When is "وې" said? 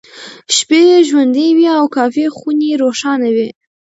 1.57-1.67, 3.35-3.49